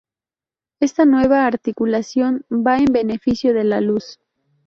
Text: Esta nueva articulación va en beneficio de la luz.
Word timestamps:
Esta 0.79 1.05
nueva 1.05 1.45
articulación 1.45 2.43
va 2.49 2.79
en 2.79 2.85
beneficio 2.85 3.53
de 3.53 3.65
la 3.65 3.81
luz. 3.81 4.17